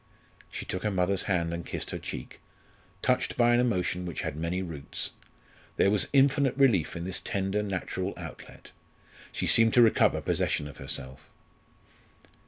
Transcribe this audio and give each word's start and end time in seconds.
She 0.49 0.65
took 0.65 0.81
her 0.81 0.89
mother's 0.89 1.25
hand 1.29 1.53
and 1.53 1.63
kissed 1.63 1.91
her 1.91 1.99
cheek, 1.99 2.39
touched 3.03 3.37
by 3.37 3.53
an 3.53 3.59
emotion 3.59 4.07
which 4.07 4.21
had 4.23 4.35
many 4.35 4.63
roots. 4.63 5.11
There 5.77 5.91
was 5.91 6.07
infinite 6.11 6.57
relief 6.57 6.95
in 6.95 7.03
this 7.03 7.19
tender 7.19 7.61
natural 7.61 8.15
outlet; 8.17 8.71
she 9.31 9.45
seemed 9.45 9.75
to 9.75 9.81
recover 9.83 10.19
possession 10.19 10.67
of 10.67 10.79
herself. 10.79 11.29